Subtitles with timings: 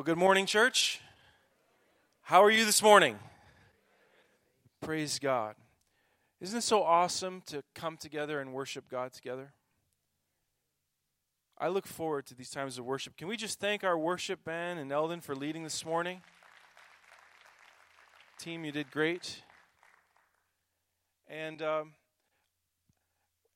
[0.00, 0.98] Well, good morning, church.
[2.22, 3.18] How are you this morning?
[4.80, 5.56] Praise God.
[6.40, 9.52] Isn't it so awesome to come together and worship God together?
[11.58, 13.18] I look forward to these times of worship.
[13.18, 16.22] Can we just thank our worship band and Eldon for leading this morning?
[18.38, 19.42] Team, you did great.
[21.28, 21.92] And um,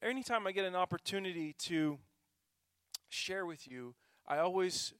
[0.02, 1.96] anytime I get an opportunity to
[3.08, 3.94] share with you,
[4.28, 4.92] I always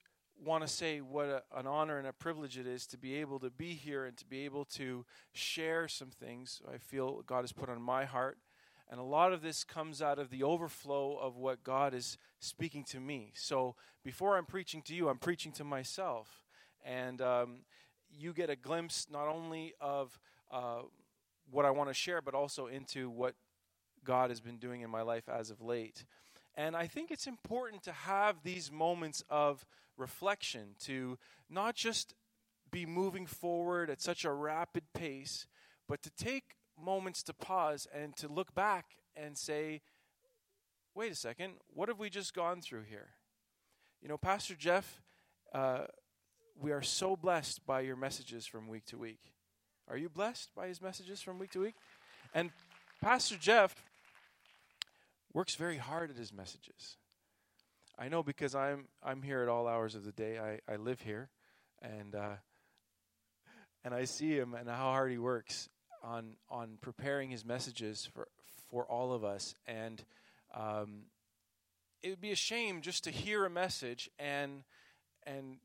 [0.44, 3.38] want to say what a, an honor and a privilege it is to be able
[3.40, 7.52] to be here and to be able to share some things I feel God has
[7.52, 8.38] put on my heart.
[8.90, 12.84] And a lot of this comes out of the overflow of what God is speaking
[12.84, 13.32] to me.
[13.34, 13.74] So
[14.04, 16.44] before I'm preaching to you, I'm preaching to myself.
[16.84, 17.60] And um,
[18.12, 20.18] you get a glimpse not only of
[20.52, 20.82] uh,
[21.50, 23.34] what I want to share, but also into what
[24.04, 26.04] God has been doing in my life as of late.
[26.56, 29.64] And I think it's important to have these moments of
[29.96, 32.14] reflection, to not just
[32.70, 35.46] be moving forward at such a rapid pace,
[35.88, 38.86] but to take moments to pause and to look back
[39.16, 39.80] and say,
[40.94, 43.10] wait a second, what have we just gone through here?
[44.02, 45.02] You know, Pastor Jeff,
[45.52, 45.84] uh,
[46.60, 49.20] we are so blessed by your messages from week to week.
[49.88, 51.74] Are you blessed by his messages from week to week?
[52.34, 52.50] And
[53.00, 53.74] Pastor Jeff
[55.32, 56.96] works very hard at his messages.
[57.98, 60.38] I know because I'm I'm here at all hours of the day.
[60.38, 61.28] I, I live here,
[61.80, 62.36] and uh,
[63.84, 65.68] and I see him and how hard he works
[66.02, 68.28] on on preparing his messages for
[68.70, 69.54] for all of us.
[69.66, 70.02] And
[70.54, 71.04] um,
[72.02, 74.64] it would be a shame just to hear a message and
[75.24, 75.58] and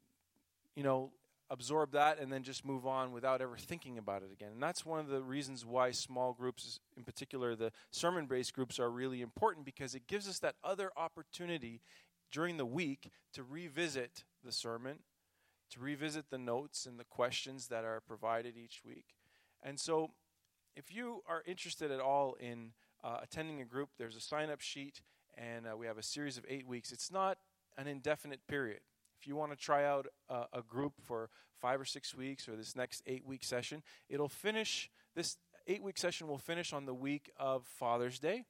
[0.76, 1.12] you know
[1.52, 4.52] absorb that and then just move on without ever thinking about it again.
[4.54, 8.80] And that's one of the reasons why small groups, in particular the sermon based groups,
[8.80, 11.82] are really important because it gives us that other opportunity
[12.32, 15.00] during the week to revisit the sermon,
[15.72, 19.16] to revisit the notes and the questions that are provided each week.
[19.62, 20.12] And so,
[20.76, 22.72] if you are interested at all in
[23.04, 25.02] uh, attending a group, there's a sign up sheet,
[25.38, 26.92] and uh, we have a series of eight weeks.
[26.92, 27.38] It's not
[27.78, 28.80] an indefinite period.
[29.20, 32.56] If you want to try out a, a group for five or six weeks or
[32.56, 35.38] this next eight week session, it'll finish, this
[35.68, 38.46] eight week session will finish on the week of Father's Day.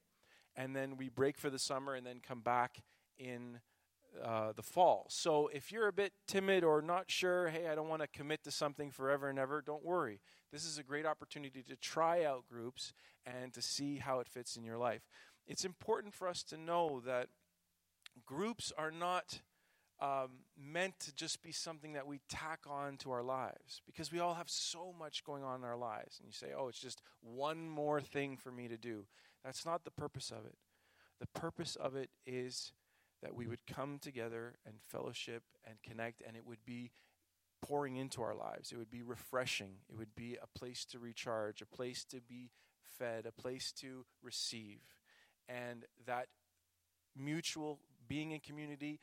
[0.56, 2.82] And then we break for the summer and then come back
[3.18, 3.60] in
[4.24, 5.06] uh, the fall.
[5.08, 8.44] So if you're a bit timid or not sure, hey, I don't want to commit
[8.44, 10.20] to something forever and ever, don't worry.
[10.52, 12.92] This is a great opportunity to try out groups
[13.24, 15.02] and to see how it fits in your life.
[15.46, 17.28] It's important for us to know that
[18.26, 19.40] groups are not
[20.00, 24.18] um, meant to just be something that we tack on to our lives because we
[24.18, 26.18] all have so much going on in our lives.
[26.18, 29.04] And you say, oh, it's just one more thing for me to do.
[29.44, 30.56] That's not the purpose of it.
[31.20, 32.72] The purpose of it is
[33.22, 33.50] that we mm-hmm.
[33.50, 36.90] would come together and fellowship and connect, and it would be
[37.62, 38.72] pouring into our lives.
[38.72, 39.76] It would be refreshing.
[39.88, 42.50] It would be a place to recharge, a place to be
[42.98, 44.80] fed, a place to receive.
[45.48, 46.28] And that
[47.16, 49.00] mutual being in community,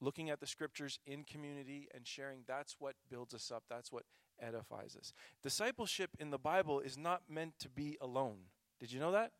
[0.00, 3.64] looking at the scriptures in community and sharing, that's what builds us up.
[3.68, 4.04] That's what
[4.40, 5.12] edifies us.
[5.42, 8.38] Discipleship in the Bible is not meant to be alone.
[8.80, 9.32] Did you know that?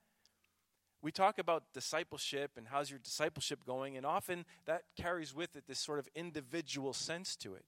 [1.01, 5.65] We talk about discipleship and how's your discipleship going, and often that carries with it
[5.69, 7.65] this sort of individual sense to it.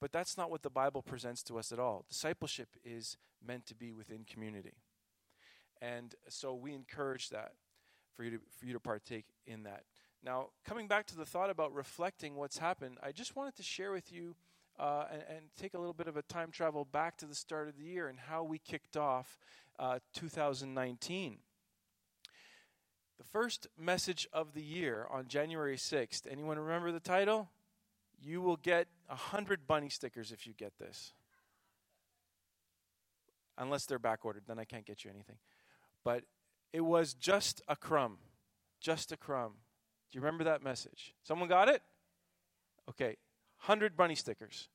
[0.00, 2.04] But that's not what the Bible presents to us at all.
[2.08, 4.74] Discipleship is meant to be within community.
[5.80, 7.52] And so we encourage that
[8.14, 9.84] for you to, for you to partake in that.
[10.22, 13.92] Now, coming back to the thought about reflecting what's happened, I just wanted to share
[13.92, 14.36] with you
[14.78, 17.68] uh, and, and, take a little bit of a time travel back to the start
[17.68, 19.38] of the year and how we kicked off
[19.78, 21.38] uh, 2019.
[23.18, 27.50] The first message of the year on January 6th, anyone remember the title?
[28.20, 31.12] You will get a hundred bunny stickers if you get this.
[33.56, 35.36] Unless they're back ordered, then I can't get you anything.
[36.02, 36.24] But
[36.72, 38.18] it was just a crumb.
[38.80, 39.52] Just a crumb.
[40.10, 41.14] Do you remember that message?
[41.22, 41.82] Someone got it?
[42.88, 43.16] Okay,
[43.64, 44.68] 100 bunny stickers.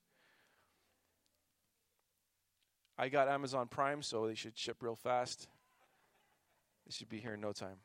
[2.97, 5.47] I got Amazon Prime, so they should ship real fast.
[6.85, 7.77] They should be here in no time.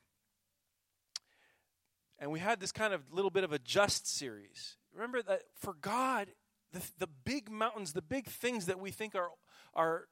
[2.19, 4.77] And we had this kind of little bit of a just series.
[4.95, 6.29] Remember that for God,
[6.73, 9.31] the, the big mountains, the big things that we think are,
[9.75, 10.07] are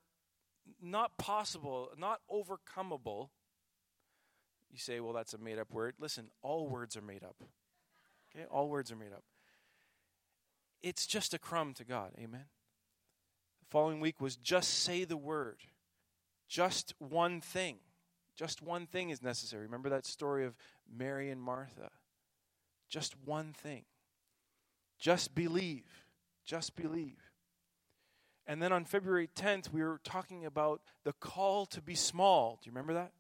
[0.80, 3.28] not possible, not overcomable,
[4.70, 5.94] you say, well, that's a made up word.
[6.00, 7.36] Listen, all words are made up.
[8.34, 8.46] Okay?
[8.50, 9.22] All words are made up.
[10.82, 12.12] It's just a crumb to God.
[12.18, 12.46] Amen.
[13.60, 15.58] The following week was just say the word.
[16.48, 17.76] Just one thing.
[18.34, 19.64] Just one thing is necessary.
[19.64, 20.56] Remember that story of
[20.96, 21.90] Mary and Martha?
[22.88, 23.84] Just one thing.
[24.98, 26.04] Just believe.
[26.44, 27.18] Just believe.
[28.46, 32.58] And then on February 10th, we were talking about the call to be small.
[32.62, 33.12] Do you remember that?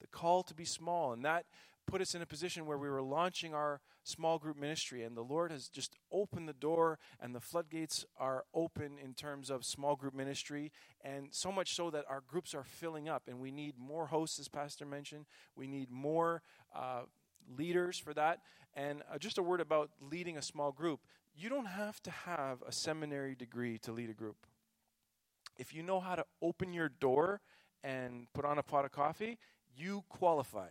[0.00, 1.12] The call to be small.
[1.12, 1.44] And that
[1.86, 5.02] put us in a position where we were launching our small group ministry.
[5.02, 9.50] And the Lord has just opened the door, and the floodgates are open in terms
[9.50, 10.72] of small group ministry.
[11.02, 13.24] And so much so that our groups are filling up.
[13.28, 15.26] And we need more hosts, as Pastor mentioned.
[15.56, 16.42] We need more
[16.74, 17.02] uh,
[17.56, 18.40] leaders for that.
[18.74, 21.00] And uh, just a word about leading a small group.
[21.36, 24.46] You don't have to have a seminary degree to lead a group
[25.56, 27.40] if you know how to open your door
[27.82, 29.38] and put on a pot of coffee,
[29.76, 30.68] you qualify.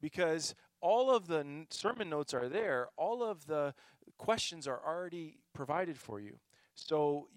[0.00, 3.74] Because all of the sermon notes are there, all of the
[4.16, 6.38] questions are already provided for you.
[6.74, 7.28] So,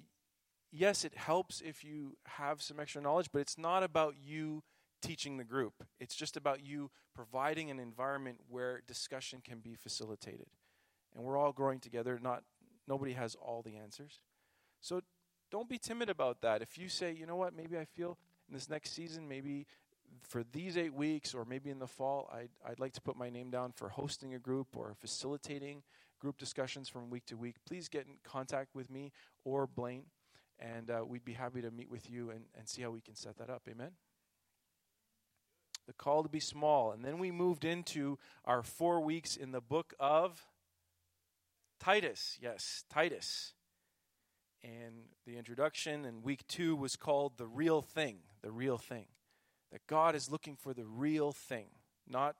[0.72, 4.64] yes, it helps if you have some extra knowledge, but it's not about you
[5.04, 5.74] teaching the group.
[6.00, 10.48] It's just about you providing an environment where discussion can be facilitated.
[11.16, 12.44] And we're all growing together, not
[12.88, 14.22] nobody has all the answers.
[14.82, 15.02] So
[15.52, 16.62] don't be timid about that.
[16.62, 18.18] If you say, you know what, maybe I feel
[18.48, 19.68] in this next season, maybe
[20.22, 23.30] for these eight weeks or maybe in the fall, I'd, I'd like to put my
[23.30, 25.84] name down for hosting a group or facilitating
[26.24, 29.12] group discussions from week to week, please get in contact with me
[29.44, 30.06] or Blaine,
[30.58, 33.14] and uh, we'd be happy to meet with you and, and see how we can
[33.14, 33.64] set that up.
[33.70, 33.92] Amen?
[35.88, 36.92] The call to be small.
[36.92, 40.46] And then we moved into our four weeks in the book of
[41.80, 42.38] Titus.
[42.42, 43.54] Yes, Titus.
[44.64, 49.06] And the introduction and week two was called the real thing the real thing
[49.72, 51.68] that god is looking for the real thing
[52.08, 52.36] not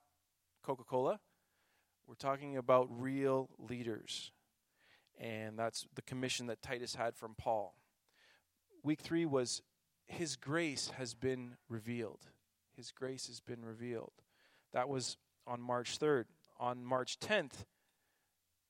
[0.62, 1.20] coca-cola.
[2.08, 4.32] We're talking about real leaders.
[5.20, 7.76] And that's the commission that titus had from paul.
[8.84, 9.62] Week three was
[10.06, 12.28] his grace has been revealed
[12.76, 14.14] his grace has been revealed
[14.72, 15.18] that was
[15.48, 16.26] on march 3rd
[16.60, 17.66] on march 10th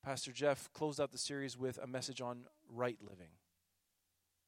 [0.04, 3.30] pastor jeff closed out the series with a message on right living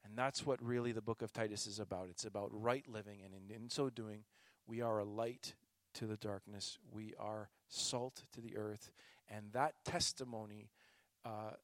[0.06, 2.06] and that's what really the book of Titus is about.
[2.08, 4.22] It's about right living, and in, in so doing,
[4.66, 5.54] we are a light
[5.94, 6.78] to the darkness.
[6.92, 8.92] We are salt to the earth.
[9.28, 10.70] And that testimony,
[11.24, 11.54] uh,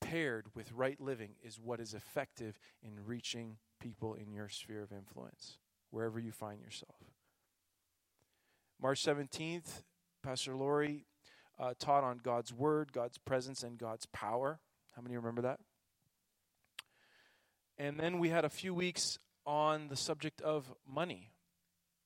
[0.00, 4.92] paired with right living, is what is effective in reaching people in your sphere of
[4.92, 5.58] influence,
[5.90, 6.96] wherever you find yourself.
[8.82, 9.84] March 17th,
[10.24, 11.06] Pastor Lori
[11.56, 14.58] uh, taught on God's Word, God's presence, and God's power.
[14.96, 15.60] How many remember that?
[17.78, 21.30] And then we had a few weeks on the subject of money.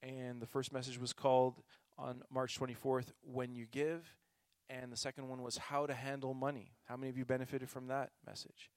[0.02, 1.62] And the first message was called
[1.96, 4.14] on March 24th, When You Give.
[4.68, 6.72] And the second one was How to Handle Money.
[6.84, 8.70] How many of you benefited from that message?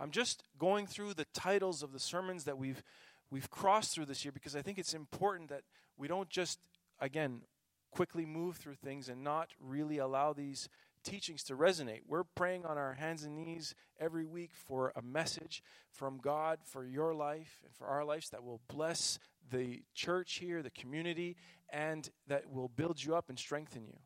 [0.00, 2.82] I'm just going through the titles of the sermons that we've
[3.30, 5.62] we've crossed through this year because I think it's important that
[5.98, 6.58] we don't just
[7.02, 7.42] again
[7.90, 10.68] quickly move through things and not really allow these
[11.04, 12.00] teachings to resonate.
[12.08, 16.86] We're praying on our hands and knees every week for a message from God for
[16.86, 19.18] your life and for our lives that will bless
[19.50, 21.36] the church here, the community,
[21.68, 23.98] and that will build you up and strengthen you.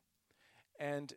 [0.81, 1.13] And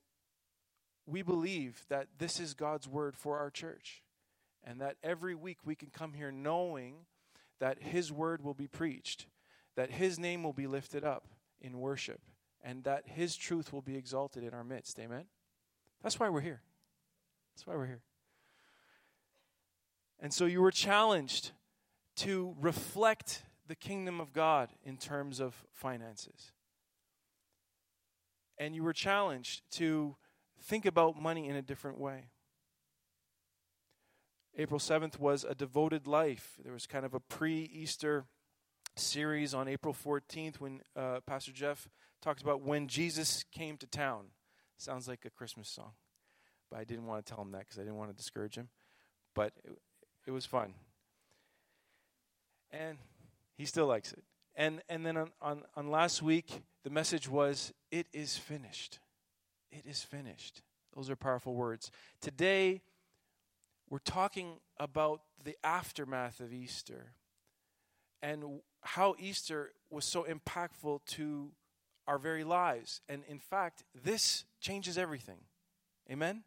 [1.07, 4.03] we believe that this is God's word for our church.
[4.63, 7.05] And that every week we can come here knowing
[7.59, 9.25] that His word will be preached,
[9.75, 11.23] that His name will be lifted up
[11.61, 12.21] in worship,
[12.63, 14.99] and that His truth will be exalted in our midst.
[14.99, 15.25] Amen?
[16.01, 16.61] That's why we're here.
[17.55, 18.01] That's why we're here.
[20.19, 21.51] And so you were challenged
[22.17, 26.51] to reflect the kingdom of God in terms of finances.
[28.57, 30.17] And you were challenged to
[30.61, 32.31] think about money in a different way.
[34.57, 36.57] April 7th was a devoted life.
[36.61, 38.25] There was kind of a pre Easter
[38.99, 41.87] series on April 14th when uh, Pastor Jeff
[42.21, 44.25] talked about when Jesus came to town.
[44.77, 45.91] Sounds like a Christmas song.
[46.69, 48.69] But I didn't want to tell him that because I didn't want to discourage him.
[49.33, 49.77] But it,
[50.27, 50.73] it was fun.
[52.71, 52.97] And
[53.57, 54.23] he still likes it.
[54.55, 58.99] And, and then on, on, on last week, the message was, It is finished.
[59.71, 60.61] It is finished.
[60.95, 61.91] Those are powerful words.
[62.21, 62.81] Today,
[63.89, 67.13] we're talking about the aftermath of Easter
[68.21, 71.51] and how Easter was so impactful to
[72.07, 73.01] our very lives.
[73.07, 75.39] And in fact, this changes everything.
[76.11, 76.43] Amen?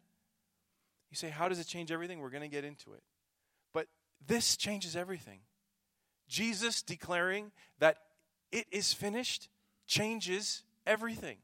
[1.09, 2.19] You say, How does it change everything?
[2.19, 3.03] We're going to get into it.
[3.73, 3.87] But
[4.25, 5.39] this changes everything.
[6.27, 7.97] Jesus declaring that
[8.51, 9.49] it is finished
[9.87, 11.37] changes everything.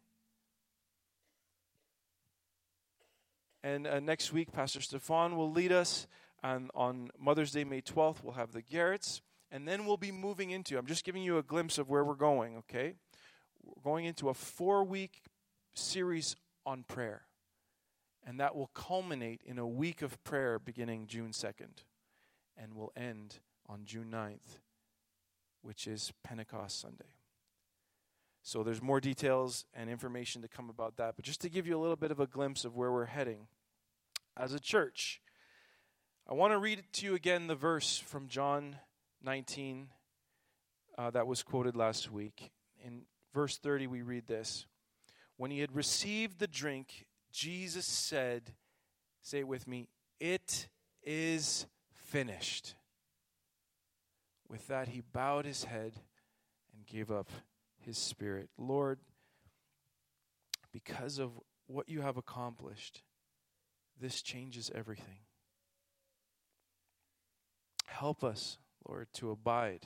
[3.63, 6.07] And uh, next week, Pastor Stefan will lead us.
[6.41, 9.21] And on Mother's Day, May 12th, we'll have the Garretts.
[9.51, 12.13] And then we'll be moving into, I'm just giving you a glimpse of where we're
[12.13, 12.93] going, okay?
[13.63, 15.21] We're going into a four week
[15.73, 17.23] series on prayer.
[18.25, 21.83] And that will culminate in a week of prayer beginning June 2nd
[22.57, 24.59] and will end on June 9th,
[25.61, 27.15] which is Pentecost Sunday.
[28.43, 31.15] So there's more details and information to come about that.
[31.15, 33.47] But just to give you a little bit of a glimpse of where we're heading
[34.37, 35.21] as a church,
[36.27, 38.77] I want to read to you again the verse from John
[39.23, 39.87] 19
[40.97, 42.51] uh, that was quoted last week.
[42.85, 44.65] In verse 30, we read this
[45.37, 48.53] When he had received the drink, Jesus said,
[49.21, 49.87] Say it with me,
[50.19, 50.67] it
[51.03, 52.75] is finished.
[54.47, 55.93] With that, he bowed his head
[56.73, 57.29] and gave up
[57.77, 58.49] his spirit.
[58.57, 58.99] Lord,
[60.73, 61.31] because of
[61.67, 63.03] what you have accomplished,
[64.01, 65.19] this changes everything.
[67.85, 68.57] Help us,
[68.89, 69.85] Lord, to abide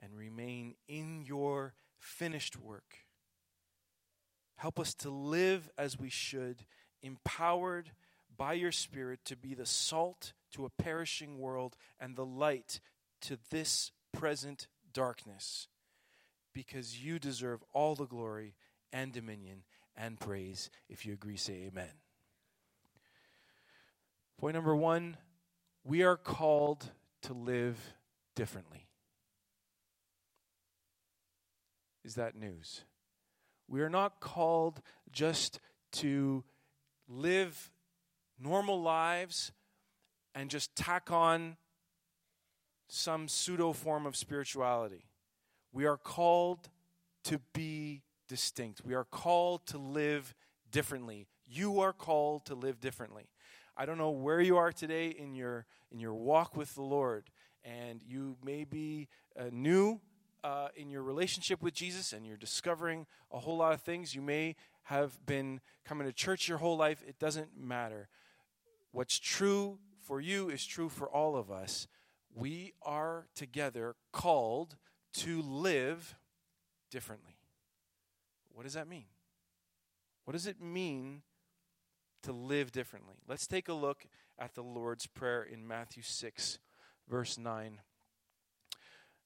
[0.00, 2.94] and remain in your finished work.
[4.56, 6.64] Help us to live as we should,
[7.02, 7.90] empowered
[8.36, 12.80] by your Spirit to be the salt to a perishing world and the light
[13.20, 15.68] to this present darkness
[16.54, 18.54] because you deserve all the glory
[18.92, 19.62] and dominion
[19.96, 20.70] and praise.
[20.88, 21.92] If you agree, say amen.
[24.40, 25.18] Point number one
[25.84, 26.90] we are called
[27.22, 27.94] to live
[28.34, 28.86] differently.
[32.04, 32.84] Is that news?
[33.66, 34.80] We are not called
[35.12, 35.60] just
[35.92, 36.44] to
[37.08, 37.70] live
[38.38, 39.52] normal lives
[40.34, 41.56] and just tack on
[42.88, 45.04] some pseudo form of spirituality.
[45.72, 46.70] We are called
[47.24, 48.82] to be distinct.
[48.84, 50.34] We are called to live
[50.70, 51.26] differently.
[51.46, 53.28] You are called to live differently.
[53.80, 57.30] I don't know where you are today in your in your walk with the Lord,
[57.62, 59.06] and you may be
[59.38, 60.00] uh, new
[60.42, 64.16] uh, in your relationship with Jesus, and you're discovering a whole lot of things.
[64.16, 67.04] You may have been coming to church your whole life.
[67.06, 68.08] It doesn't matter.
[68.90, 71.86] What's true for you is true for all of us.
[72.34, 74.74] We are together called
[75.18, 76.16] to live
[76.90, 77.38] differently.
[78.52, 79.06] What does that mean?
[80.24, 81.22] What does it mean
[82.22, 83.16] to live differently?
[83.26, 84.06] Let's take a look
[84.38, 86.58] at the Lord's Prayer in Matthew 6,
[87.08, 87.80] verse 9.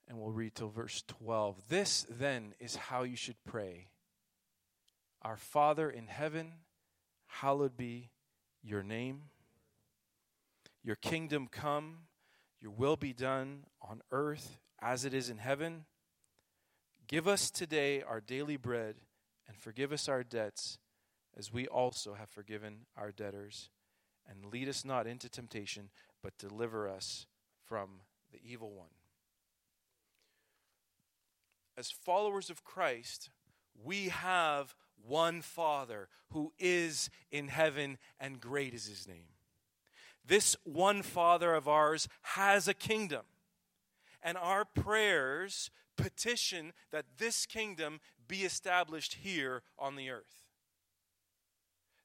[0.09, 1.69] And we'll read till verse 12.
[1.69, 3.89] This then is how you should pray
[5.23, 6.53] Our Father in heaven,
[7.27, 8.11] hallowed be
[8.63, 9.23] your name.
[10.83, 12.09] Your kingdom come,
[12.61, 15.85] your will be done on earth as it is in heaven.
[17.07, 18.97] Give us today our daily bread,
[19.47, 20.79] and forgive us our debts,
[21.37, 23.71] as we also have forgiven our debtors.
[24.29, 25.91] And lead us not into temptation,
[26.23, 27.27] but deliver us
[27.65, 28.01] from
[28.33, 28.89] the evil one.
[31.77, 33.31] As followers of Christ,
[33.83, 34.75] we have
[35.05, 39.29] one Father who is in heaven, and great is his name.
[40.25, 43.23] This one Father of ours has a kingdom
[44.23, 50.42] and our prayers petition that this kingdom be established here on the earth.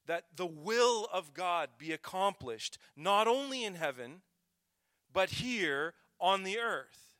[0.08, 4.22] That the will of God be accomplished not only in heaven,
[5.12, 7.14] but here on the earth.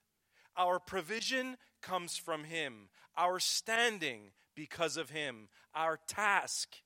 [0.56, 6.76] Our provision comes from Him, our standing because of Him, our task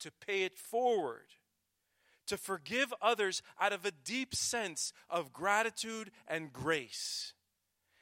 [0.00, 1.26] to pay it forward.
[2.28, 7.34] To forgive others out of a deep sense of gratitude and grace.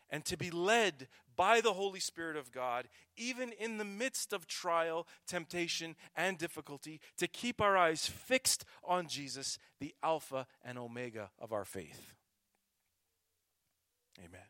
[0.08, 4.46] And to be led by the Holy Spirit of God, even in the midst of
[4.46, 11.30] trial, temptation, and difficulty, to keep our eyes fixed on Jesus, the Alpha and Omega
[11.38, 12.14] of our faith.
[14.18, 14.40] Amen.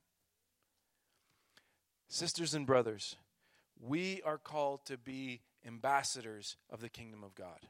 [2.08, 3.16] Sisters and brothers,
[3.80, 7.66] we are called to be ambassadors of the kingdom of God.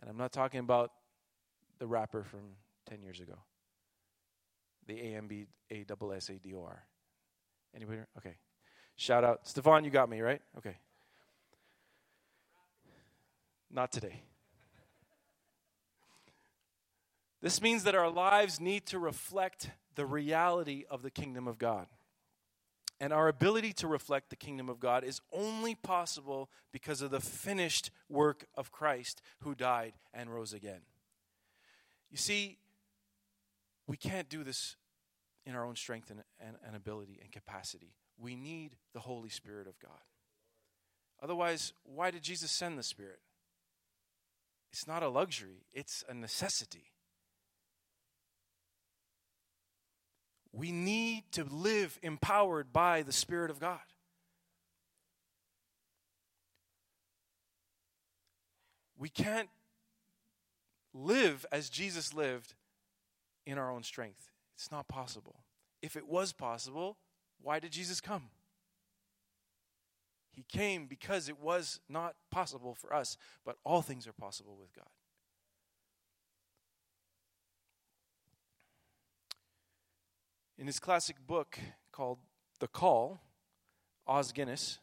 [0.00, 0.92] And I'm not talking about
[1.78, 2.56] the rapper from
[2.88, 3.38] 10 years ago
[4.88, 5.28] the A M
[7.74, 8.00] Anybody?
[8.16, 8.36] Okay.
[8.96, 9.46] Shout out.
[9.46, 10.40] Stefan, you got me, right?
[10.56, 10.76] Okay.
[13.70, 14.22] Not today.
[17.40, 21.86] This means that our lives need to reflect the reality of the kingdom of God.
[23.00, 27.20] And our ability to reflect the kingdom of God is only possible because of the
[27.20, 30.80] finished work of Christ who died and rose again.
[32.10, 32.58] You see,
[33.86, 34.74] we can't do this
[35.46, 37.94] in our own strength and, and, and ability and capacity.
[38.18, 39.90] We need the Holy Spirit of God.
[41.22, 43.20] Otherwise, why did Jesus send the Spirit?
[44.72, 46.92] It's not a luxury, it's a necessity.
[50.52, 53.80] We need to live empowered by the Spirit of God.
[58.96, 59.48] We can't
[60.92, 62.54] live as Jesus lived
[63.46, 64.27] in our own strength.
[64.58, 65.44] It's not possible.
[65.82, 66.96] If it was possible,
[67.40, 68.24] why did Jesus come?
[70.32, 74.72] He came because it was not possible for us, but all things are possible with
[74.74, 74.88] God.
[80.58, 81.56] In his classic book
[81.92, 82.18] called
[82.58, 83.20] The Call,
[84.08, 84.80] Oz Guinness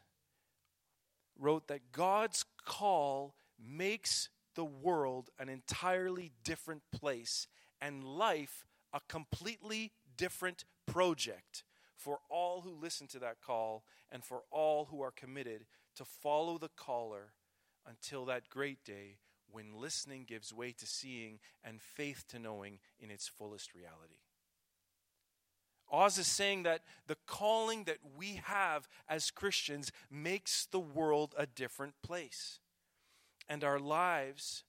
[1.37, 7.47] wrote that God's call makes the world an entirely different place
[7.81, 8.65] and life
[8.95, 11.65] a completely different project
[11.97, 15.65] for all who listen to that call and for all who are committed
[15.97, 17.33] to follow the caller
[17.85, 19.17] until that great day
[19.51, 24.21] when listening gives way to seeing and faith to knowing in its fullest reality.
[25.91, 31.45] Oz is saying that the calling that we have as Christians makes the world a
[31.45, 32.59] different place.
[33.47, 34.63] And our lives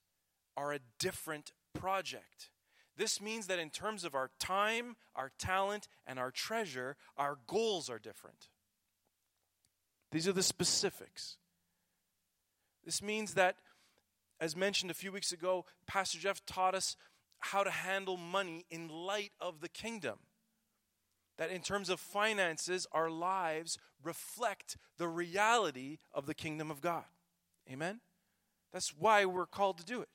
[0.55, 2.49] are a different project.
[2.97, 7.89] This means that in terms of our time, our talent, and our treasure, our goals
[7.89, 8.49] are different.
[10.11, 11.37] These are the specifics.
[12.83, 13.57] This means that,
[14.39, 16.95] as mentioned a few weeks ago, Pastor Jeff taught us
[17.39, 20.17] how to handle money in light of the kingdom
[21.37, 27.05] that in terms of finances, our lives reflect the reality of the kingdom of God.
[27.71, 27.99] Amen?
[28.73, 30.09] That's why we're called to do it.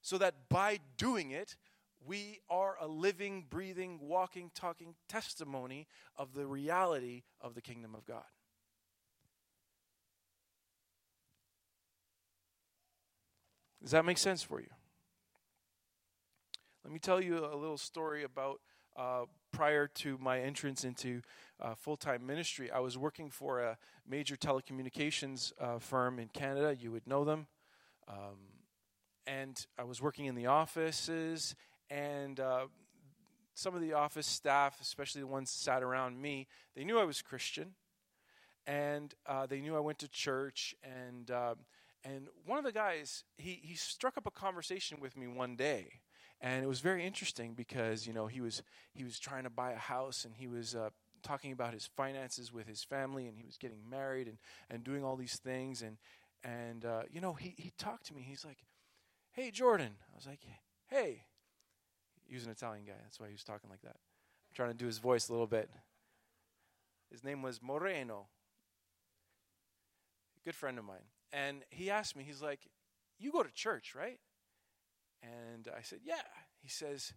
[0.00, 1.56] So that by doing it,
[2.04, 5.86] we are a living, breathing, walking, talking testimony
[6.16, 8.24] of the reality of the kingdom of God.
[13.82, 14.68] Does that make sense for you?
[16.84, 18.60] Let me tell you a little story about
[18.96, 21.22] uh, prior to my entrance into
[21.60, 23.78] uh, full time ministry, I was working for a
[24.08, 26.76] major telecommunications uh, firm in Canada.
[26.78, 27.46] You would know them.
[28.08, 28.38] Um,
[29.26, 31.54] and I was working in the offices,
[31.90, 32.66] and uh,
[33.54, 37.22] some of the office staff, especially the ones sat around me, they knew I was
[37.22, 37.74] Christian,
[38.66, 40.74] and uh, they knew I went to church.
[40.82, 41.54] And uh,
[42.04, 46.00] and one of the guys, he he struck up a conversation with me one day
[46.40, 48.62] and it was very interesting because you know he was
[48.94, 50.90] he was trying to buy a house and he was uh,
[51.22, 54.38] talking about his finances with his family and he was getting married and
[54.70, 55.96] and doing all these things and
[56.44, 58.58] and uh, you know he he talked to me he's like
[59.32, 60.40] hey jordan i was like
[60.86, 61.22] hey
[62.28, 64.76] he was an italian guy that's why he was talking like that i'm trying to
[64.76, 65.68] do his voice a little bit
[67.10, 68.28] his name was moreno
[70.44, 72.68] good friend of mine and he asked me he's like
[73.18, 74.20] you go to church right
[75.22, 76.14] and I said, Yeah.
[76.62, 77.12] He says,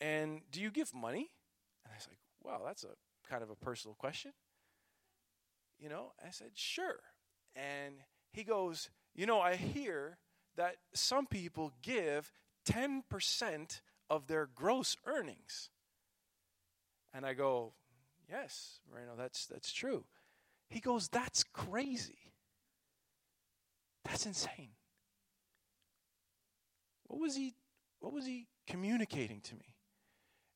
[0.00, 1.30] And do you give money?
[1.84, 4.32] And I was like, Wow, that's a kind of a personal question.
[5.78, 7.00] You know, I said, Sure.
[7.54, 7.94] And
[8.32, 10.18] he goes, You know, I hear
[10.56, 12.32] that some people give
[12.68, 15.70] 10% of their gross earnings.
[17.12, 17.72] And I go,
[18.30, 20.04] Yes, Moreno, that's, that's true.
[20.68, 22.18] He goes, That's crazy.
[24.04, 24.70] That's insane.
[27.06, 27.54] What was he
[28.00, 29.74] what was he communicating to me?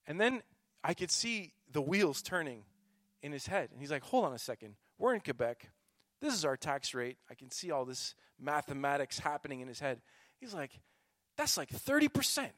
[0.06, 0.42] And then
[0.84, 2.64] I could see the wheels turning
[3.22, 3.70] in his head.
[3.72, 4.76] And he's like, "Hold on a second.
[4.98, 5.70] We're in Quebec.
[6.20, 7.18] This is our tax rate.
[7.30, 10.00] I can see all this mathematics happening in his head."
[10.40, 10.80] He's like,
[11.36, 12.50] "That's like 30%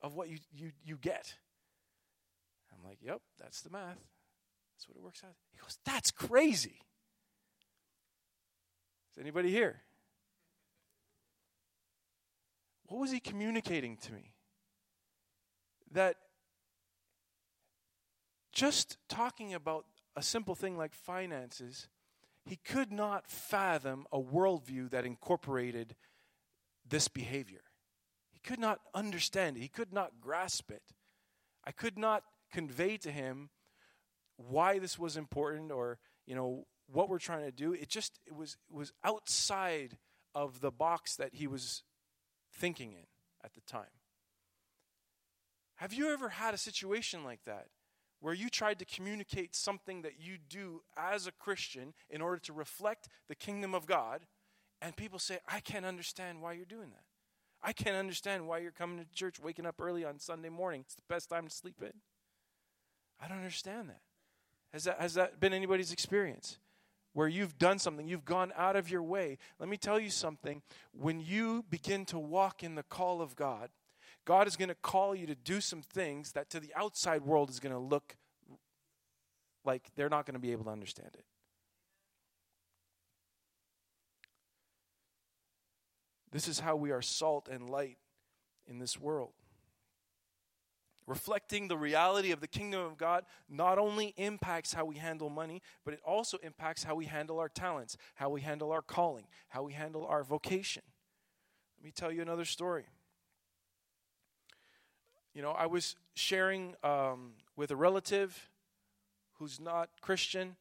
[0.00, 1.36] of what you you you get."
[2.72, 3.98] I'm like, "Yep, that's the math.
[4.74, 6.82] That's what it works out." He goes, "That's crazy."
[9.12, 9.82] Is anybody here?
[12.84, 14.34] What was he communicating to me?
[15.90, 16.16] That
[18.52, 19.86] just talking about
[20.16, 21.88] a simple thing like finances,
[22.44, 25.94] he could not fathom a worldview that incorporated
[26.86, 27.60] this behavior.
[28.38, 30.82] He could not understand it, he could not grasp it.
[31.64, 32.22] I could not
[32.52, 33.50] convey to him
[34.36, 37.72] why this was important or, you know, what we're trying to do.
[37.72, 39.98] It just it was it was outside
[40.34, 41.82] of the box that he was
[42.52, 43.06] thinking in
[43.44, 43.86] at the time.
[45.76, 47.66] Have you ever had a situation like that
[48.20, 52.52] where you tried to communicate something that you do as a Christian in order to
[52.52, 54.26] reflect the kingdom of God,
[54.80, 57.07] and people say, I can't understand why you're doing that?
[57.62, 60.82] I can't understand why you're coming to church, waking up early on Sunday morning.
[60.84, 61.92] It's the best time to sleep in.
[63.20, 64.00] I don't understand that.
[64.72, 66.58] Has that, has that been anybody's experience?
[67.18, 69.38] where you've done something, you've gone out of your way.
[69.58, 70.62] Let me tell you something.
[70.92, 73.70] When you begin to walk in the call of God,
[74.24, 77.50] God is going to call you to do some things that to the outside world
[77.50, 78.16] is going to look
[79.64, 81.24] like they're not going to be able to understand it.
[86.30, 87.98] This is how we are salt and light
[88.66, 89.32] in this world.
[91.06, 95.62] Reflecting the reality of the kingdom of God not only impacts how we handle money,
[95.82, 99.62] but it also impacts how we handle our talents, how we handle our calling, how
[99.62, 100.82] we handle our vocation.
[101.78, 102.84] Let me tell you another story.
[105.32, 108.50] You know, I was sharing um, with a relative
[109.38, 110.56] who's not Christian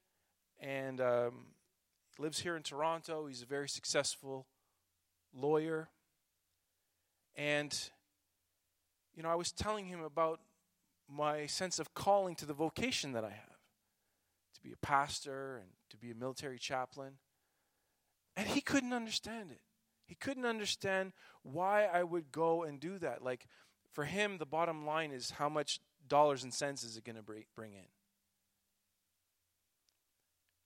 [0.61, 1.47] and um,
[2.19, 3.25] lives here in Toronto.
[3.25, 4.45] He's a very successful
[5.33, 5.89] lawyer.
[7.35, 7.77] And
[9.15, 10.39] you know, I was telling him about
[11.09, 13.57] my sense of calling to the vocation that I have
[14.53, 17.13] to be a pastor and to be a military chaplain.
[18.35, 19.61] And he couldn't understand it.
[20.05, 21.13] He couldn't understand
[21.43, 23.23] why I would go and do that.
[23.23, 23.47] Like,
[23.91, 27.23] for him, the bottom line is how much dollars and cents is it going to
[27.23, 27.87] bring in?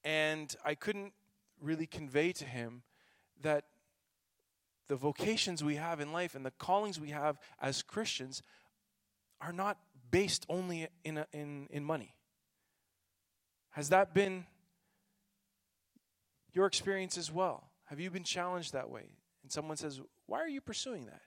[0.04, 1.14] And I couldn't
[1.62, 2.84] really convey to him
[3.42, 3.66] that
[4.88, 8.42] the vocations we have in life and the callings we have as Christians
[9.40, 9.78] are not
[10.12, 12.16] based only in, a, in, in money.
[13.72, 14.46] Has that been
[16.54, 17.70] your experience as well?
[17.86, 19.06] Have you been challenged that way?
[19.44, 21.22] And someone says, Why are you pursuing that?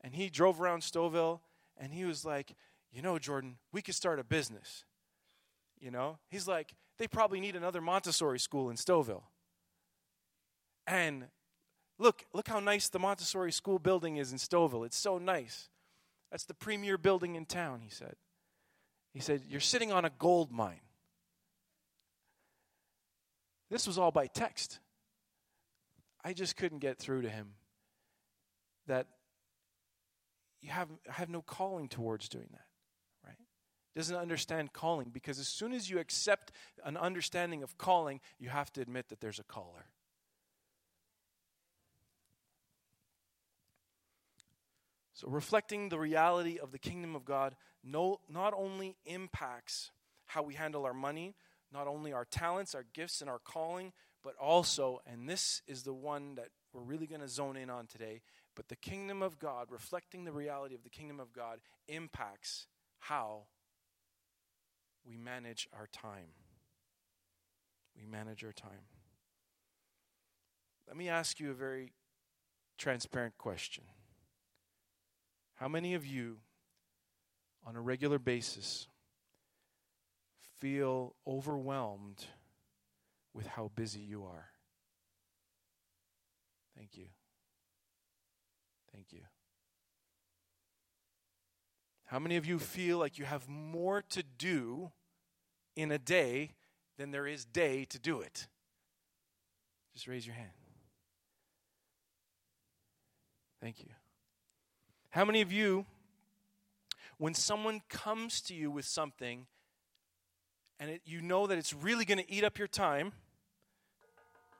[0.00, 1.40] And he drove around Stouffville
[1.76, 2.54] and he was like,
[2.90, 4.84] You know, Jordan, we could start a business.
[5.78, 6.18] You know?
[6.28, 9.24] He's like, They probably need another Montessori school in Stouffville.
[10.86, 11.26] And
[11.98, 14.86] Look, look how nice the Montessori school building is in Stouffville.
[14.86, 15.68] It's so nice.
[16.30, 18.16] That's the premier building in town, he said.
[19.12, 20.80] He said, You're sitting on a gold mine.
[23.70, 24.80] This was all by text.
[26.24, 27.54] I just couldn't get through to him
[28.86, 29.06] that
[30.60, 32.66] you have, have no calling towards doing that,
[33.26, 33.38] right?
[33.96, 36.52] Doesn't understand calling because as soon as you accept
[36.84, 39.86] an understanding of calling, you have to admit that there's a caller.
[45.22, 47.54] So, reflecting the reality of the kingdom of God
[47.84, 49.92] no, not only impacts
[50.26, 51.36] how we handle our money,
[51.72, 53.92] not only our talents, our gifts, and our calling,
[54.24, 57.86] but also, and this is the one that we're really going to zone in on
[57.86, 58.20] today,
[58.56, 62.66] but the kingdom of God, reflecting the reality of the kingdom of God, impacts
[62.98, 63.42] how
[65.06, 66.34] we manage our time.
[67.96, 68.86] We manage our time.
[70.88, 71.92] Let me ask you a very
[72.76, 73.84] transparent question.
[75.62, 76.38] How many of you,
[77.64, 78.88] on a regular basis,
[80.58, 82.24] feel overwhelmed
[83.32, 84.46] with how busy you are?
[86.76, 87.04] Thank you.
[88.92, 89.20] Thank you.
[92.06, 94.90] How many of you feel like you have more to do
[95.76, 96.54] in a day
[96.98, 98.48] than there is day to do it?
[99.94, 100.50] Just raise your hand.
[103.60, 103.90] Thank you.
[105.12, 105.84] How many of you,
[107.18, 109.46] when someone comes to you with something
[110.80, 113.12] and it, you know that it's really going to eat up your time,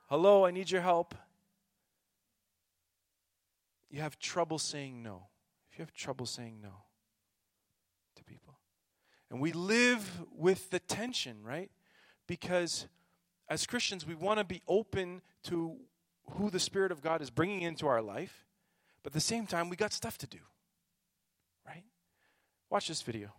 [0.09, 1.15] hello, I need your help,
[3.89, 5.23] you have trouble saying no.
[5.71, 6.83] If you have trouble saying no
[8.15, 8.59] to people.
[9.31, 11.71] And we live with the tension, right?
[12.27, 12.85] Because
[13.49, 15.77] as Christians, we want to be open to
[16.33, 18.45] who the Spirit of God is bringing into our life.
[19.03, 20.39] But at the same time, we got stuff to do.
[21.67, 21.83] Right?
[22.69, 23.33] Watch this video.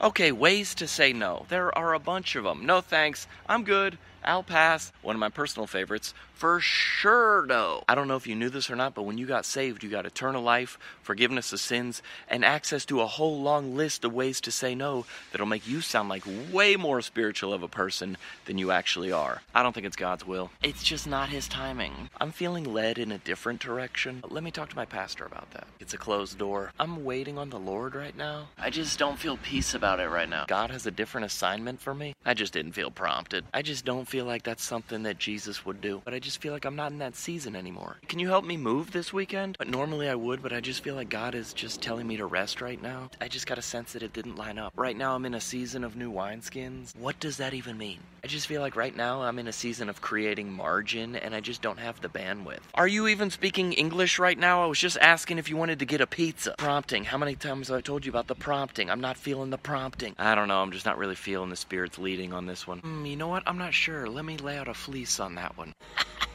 [0.00, 1.44] Okay, ways to say no.
[1.48, 2.64] There are a bunch of them.
[2.64, 3.26] No thanks.
[3.48, 3.98] I'm good.
[4.24, 4.92] I'll pass.
[5.02, 6.14] One of my personal favorites.
[6.34, 7.82] For sure, no.
[7.88, 9.90] I don't know if you knew this or not, but when you got saved, you
[9.90, 14.40] got eternal life, forgiveness of sins, and access to a whole long list of ways
[14.42, 18.56] to say no that'll make you sound like way more spiritual of a person than
[18.56, 19.42] you actually are.
[19.52, 20.50] I don't think it's God's will.
[20.62, 22.08] It's just not His timing.
[22.20, 24.22] I'm feeling led in a different direction.
[24.28, 25.66] Let me talk to my pastor about that.
[25.80, 26.70] It's a closed door.
[26.78, 28.48] I'm waiting on the Lord right now.
[28.56, 30.44] I just don't feel peace about it right now.
[30.46, 32.14] God has a different assignment for me.
[32.24, 33.44] I just didn't feel prompted.
[33.52, 36.00] I just feel like that's something that Jesus would do.
[36.04, 37.98] But I just feel like I'm not in that season anymore.
[38.08, 39.56] Can you help me move this weekend?
[39.58, 42.26] But normally I would, but I just feel like God is just telling me to
[42.26, 43.10] rest right now.
[43.20, 44.72] I just got a sense that it didn't line up.
[44.76, 46.96] Right now I'm in a season of new wineskins.
[46.96, 47.98] What does that even mean?
[48.24, 51.40] I just feel like right now I'm in a season of creating margin and I
[51.40, 52.60] just don't have the bandwidth.
[52.74, 54.64] Are you even speaking English right now?
[54.64, 56.54] I was just asking if you wanted to get a pizza.
[56.58, 57.04] Prompting.
[57.04, 58.90] How many times have I told you about the prompting?
[58.90, 60.14] I'm not feeling the prompting.
[60.18, 60.60] I don't know.
[60.60, 62.80] I'm just not really feeling the Spirit's leading on this one.
[62.82, 63.44] Mm, you know what?
[63.46, 63.97] I'm not sure.
[64.06, 65.72] Let me lay out a fleece on that one.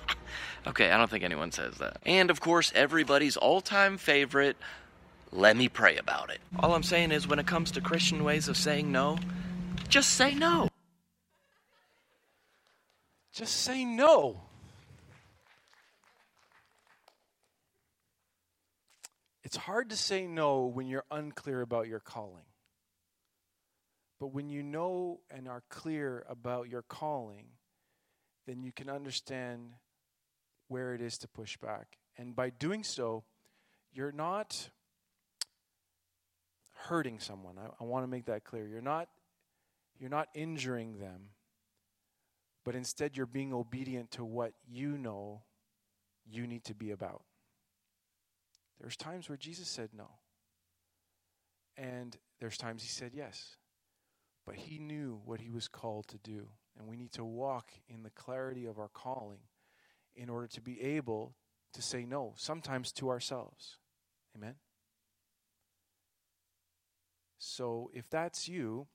[0.67, 1.97] okay, I don't think anyone says that.
[2.05, 4.57] And of course, everybody's all time favorite
[5.35, 6.39] let me pray about it.
[6.59, 9.17] All I'm saying is, when it comes to Christian ways of saying no,
[9.89, 10.69] just say no.
[13.33, 14.41] Just say no.
[19.43, 22.45] It's hard to say no when you're unclear about your calling.
[24.19, 27.45] But when you know and are clear about your calling,
[28.45, 29.73] then you can understand
[30.67, 31.97] where it is to push back.
[32.17, 33.23] And by doing so,
[33.91, 34.69] you're not
[36.73, 37.55] hurting someone.
[37.57, 38.67] I, I want to make that clear.
[38.67, 39.07] You're not
[39.99, 41.29] you're not injuring them,
[42.65, 45.43] but instead you're being obedient to what you know
[46.25, 47.23] you need to be about.
[48.79, 50.09] There's times where Jesus said no.
[51.77, 53.57] And there's times he said yes.
[54.45, 56.47] But he knew what he was called to do.
[56.77, 59.39] And we need to walk in the clarity of our calling
[60.15, 61.35] in order to be able
[61.73, 63.77] to say no, sometimes to ourselves.
[64.35, 64.55] Amen?
[67.37, 68.87] So if that's you,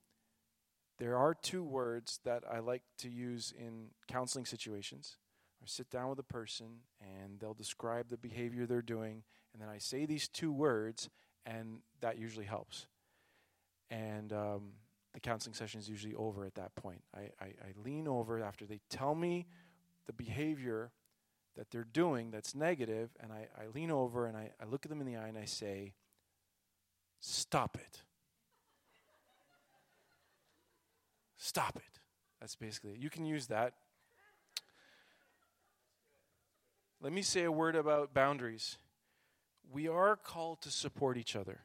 [0.99, 5.17] there are two words that I like to use in counseling situations.
[5.62, 6.67] I sit down with a person
[7.01, 11.09] and they'll describe the behavior they're doing, and then I say these two words,
[11.47, 12.87] and that usually helps.
[13.91, 14.73] And um,
[15.18, 17.02] the counseling session is usually over at that point.
[17.12, 19.48] I, I, I lean over after they tell me
[20.07, 20.92] the behavior
[21.57, 24.90] that they're doing that's negative, and I, I lean over and I, I look at
[24.90, 25.94] them in the eye and I say,
[27.18, 28.02] Stop it.
[31.37, 31.98] Stop it.
[32.38, 32.98] That's basically it.
[32.98, 33.74] You can use that.
[37.00, 38.78] Let me say a word about boundaries.
[39.72, 41.62] We are called to support each other.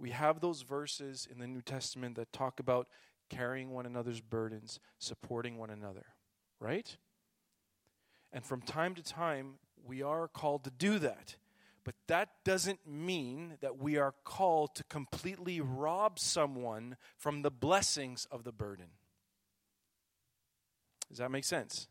[0.00, 2.88] We have those verses in the New Testament that talk about
[3.28, 6.06] carrying one another's burdens, supporting one another,
[6.58, 6.96] right?
[8.32, 11.36] And from time to time, we are called to do that.
[11.84, 18.26] But that doesn't mean that we are called to completely rob someone from the blessings
[18.30, 18.86] of the burden.
[21.10, 21.88] Does that make sense?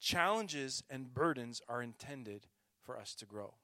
[0.00, 2.46] Challenges and burdens are intended
[2.82, 3.54] for us to grow.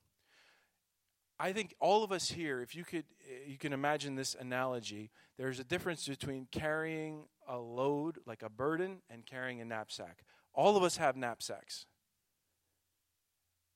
[1.38, 5.10] I think all of us here, if you could, eh, you can imagine this analogy.
[5.36, 10.24] There's a difference between carrying a load, like a burden, and carrying a knapsack.
[10.54, 11.86] All of us have knapsacks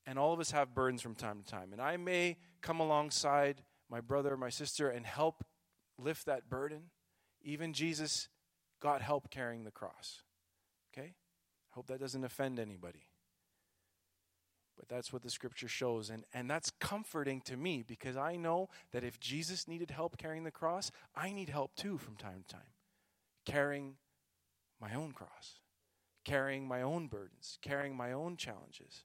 [0.09, 1.71] and all of us have burdens from time to time.
[1.71, 5.43] And I may come alongside my brother or my sister and help
[5.99, 6.89] lift that burden.
[7.43, 8.27] Even Jesus
[8.81, 10.23] got help carrying the cross.
[10.91, 11.09] Okay?
[11.09, 13.08] I hope that doesn't offend anybody.
[14.79, 16.09] But that's what the scripture shows.
[16.09, 20.45] And, and that's comforting to me because I know that if Jesus needed help carrying
[20.45, 22.71] the cross, I need help too from time to time.
[23.45, 23.95] Carrying
[24.79, 25.59] my own cross,
[26.23, 29.03] carrying my own burdens, carrying my own challenges.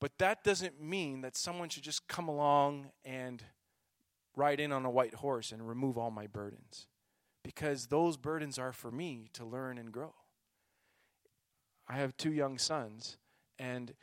[0.00, 3.44] But that doesn't mean that someone should just come along and
[4.34, 6.88] ride in on a white horse and remove all my burdens.
[7.44, 10.14] Because those burdens are for me to learn and grow.
[11.88, 13.16] I have two young sons,
[13.58, 13.94] and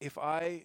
[0.00, 0.64] if I,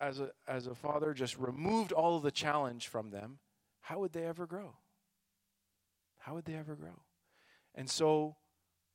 [0.00, 3.38] as a, as a father, just removed all of the challenge from them,
[3.80, 4.76] how would they ever grow?
[6.18, 7.02] How would they ever grow?
[7.74, 8.36] And so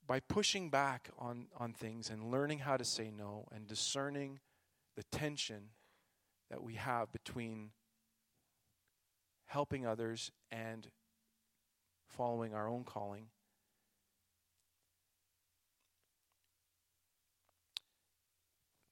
[0.08, 4.40] by pushing back on, on things and learning how to say no and discerning
[4.96, 5.70] the tension
[6.50, 7.72] that we have between
[9.46, 10.88] helping others and
[12.08, 13.28] following our own calling.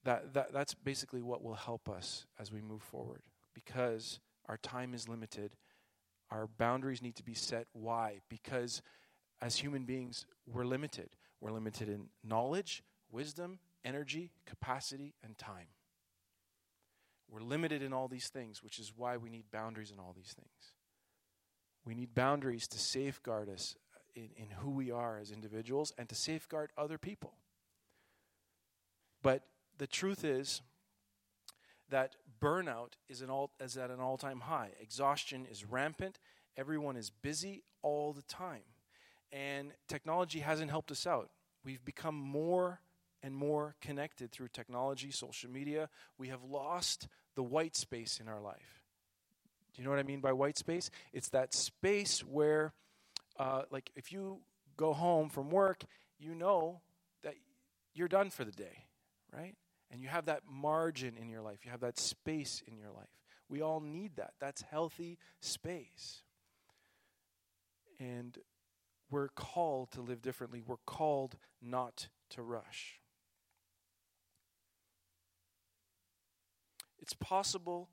[0.06, 4.94] That, that, that's basically what will help us as we move forward because our time
[4.94, 5.56] is limited.
[6.30, 7.66] Our boundaries need to be set.
[7.74, 8.20] Why?
[8.30, 8.84] Because
[9.42, 11.10] as human beings, we're limited.
[11.42, 15.68] We're limited in knowledge, wisdom, energy, capacity, and time.
[17.30, 20.34] We're limited in all these things, which is why we need boundaries in all these
[20.34, 20.74] things.
[21.84, 26.08] We need boundaries to safeguard us uh, in, in who we are as individuals and
[26.10, 27.34] to safeguard other people.
[29.24, 29.44] But
[29.78, 30.62] the truth is
[31.90, 34.72] that burnout is, an all, is at an all time high.
[34.80, 36.20] Exhaustion is rampant.
[36.58, 38.64] Everyone is busy all the time
[39.36, 41.30] and technology hasn't helped us out.
[41.64, 42.80] We've become more
[43.22, 45.90] and more connected through technology, social media.
[46.18, 48.82] We have lost the white space in our life.
[49.74, 50.90] Do you know what I mean by white space?
[51.12, 52.74] It's that space where,
[53.38, 54.40] uh, like, if you
[54.78, 55.84] go home from work,
[56.18, 56.82] you know
[57.24, 57.34] that
[57.94, 58.86] you're done for the day,
[59.34, 59.56] right?
[59.92, 63.10] And you have that margin in your life, you have that space in your life.
[63.48, 64.34] We all need that.
[64.40, 66.24] That's healthy space.
[68.00, 68.38] And
[69.12, 70.62] we're called to live differently.
[70.66, 73.00] We're called not to rush.
[77.00, 77.90] It's possible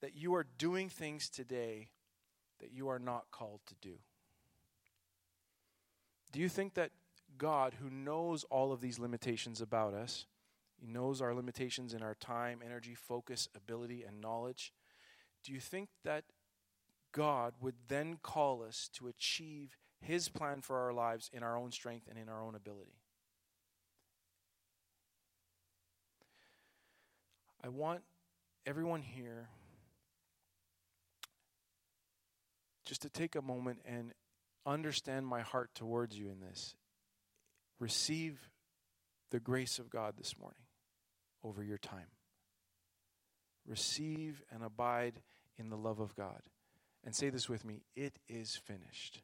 [0.00, 1.90] that you are doing things today
[2.60, 3.96] that you are not called to do.
[6.32, 6.90] Do you think that
[7.36, 10.26] God, who knows all of these limitations about us,
[10.80, 14.72] He knows our limitations in our time, energy, focus, ability, and knowledge.
[15.44, 16.24] Do you think that
[17.12, 21.70] God would then call us to achieve His plan for our lives in our own
[21.70, 22.96] strength and in our own ability?
[27.62, 28.00] I want
[28.64, 29.50] everyone here
[32.86, 34.14] just to take a moment and
[34.64, 36.74] understand my heart towards you in this.
[37.78, 38.48] Receive
[39.30, 40.62] the grace of God this morning
[41.44, 42.08] over your time.
[43.66, 45.20] Receive and abide
[45.58, 46.40] in the love of God.
[47.04, 49.22] And say this with me it is finished.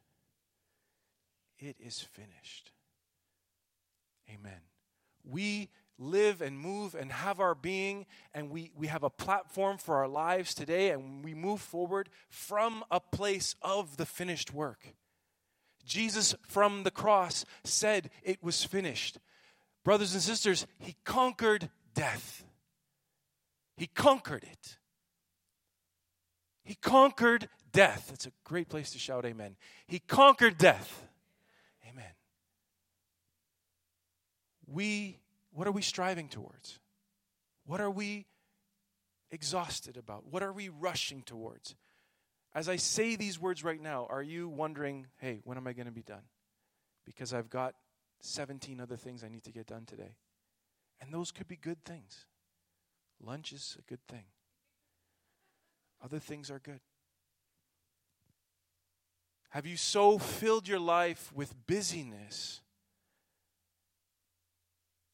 [1.59, 2.73] It is finished.
[4.29, 4.61] Amen.
[5.25, 9.97] We live and move and have our being, and we, we have a platform for
[9.97, 14.95] our lives today, and we move forward from a place of the finished work.
[15.85, 19.19] Jesus from the cross said it was finished.
[19.85, 22.45] Brothers and sisters, he conquered death.
[23.77, 24.79] He conquered it.
[26.63, 28.07] He conquered death.
[28.09, 29.57] That's a great place to shout amen.
[29.89, 31.03] He conquered death.
[31.91, 32.13] Amen.
[34.67, 35.19] We
[35.53, 36.79] what are we striving towards?
[37.65, 38.27] What are we
[39.31, 40.27] exhausted about?
[40.31, 41.75] What are we rushing towards?
[42.55, 45.87] As I say these words right now, are you wondering, hey, when am I going
[45.87, 46.23] to be done?
[47.05, 47.75] Because I've got
[48.21, 50.17] 17 other things I need to get done today.
[51.01, 52.27] And those could be good things.
[53.23, 54.25] Lunch is a good thing,
[56.03, 56.81] other things are good.
[59.51, 62.61] Have you so filled your life with busyness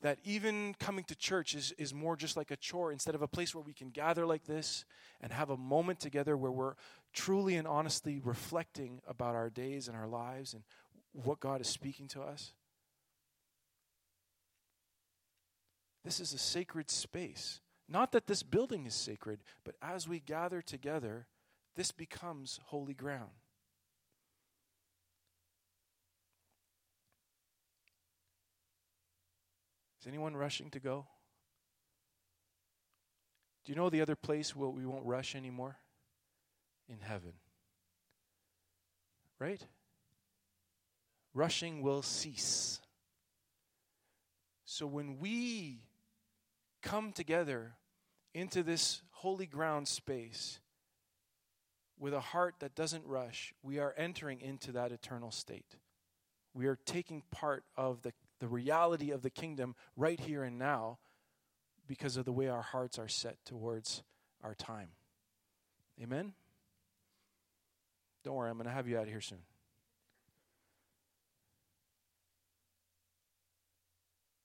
[0.01, 3.29] that even coming to church is, is more just like a chore instead of a
[3.29, 4.85] place where we can gather like this
[5.21, 6.75] and have a moment together where we're
[7.13, 10.65] truly and honestly reflecting about our days and our lives and
[11.13, 12.53] what God is speaking to us.
[16.13, 17.61] This is a sacred space.
[17.89, 21.27] Not that this building is sacred, but as we gather together,
[21.75, 23.31] this becomes holy ground.
[30.03, 31.07] Is anyone rushing to go?
[33.65, 35.79] Do you know the other place where we won't rush anymore?
[36.91, 37.33] In heaven.
[39.39, 39.67] Right?
[41.33, 42.83] Rushing will cease.
[44.67, 45.81] So when we
[46.83, 47.75] come together
[48.35, 50.59] into this holy ground space
[51.99, 55.77] with a heart that doesn't rush, we are entering into that eternal state.
[56.55, 60.99] We are taking part of the the reality of the kingdom right here and now
[61.87, 64.03] because of the way our hearts are set towards
[64.43, 64.89] our time.
[66.03, 66.33] Amen?
[68.25, 69.39] Don't worry, I'm going to have you out of here soon.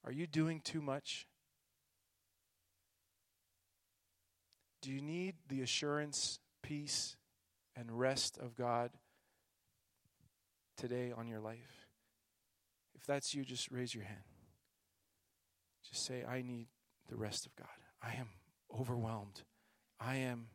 [0.05, 1.25] Are you doing too much?
[4.87, 7.17] Do you need the assurance, peace,
[7.75, 8.91] and rest of God
[10.77, 11.89] today on your life?
[12.95, 14.23] If that's you, just raise your hand.
[15.89, 16.67] Just say, I need
[17.09, 17.67] the rest of God.
[18.01, 18.29] I am
[18.79, 19.41] overwhelmed.
[19.99, 20.47] I am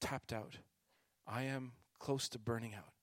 [0.00, 0.58] tapped out.
[1.24, 2.94] I am close to burning out.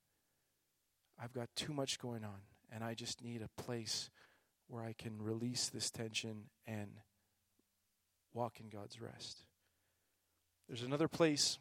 [1.18, 4.10] I've got too much going on, and I just need a place
[4.68, 6.98] where I can release this tension and
[8.34, 9.46] walk in God's rest.
[10.68, 11.60] There's another place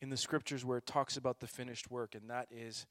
[0.00, 2.86] in the scriptures where it talks about the finished work, and that is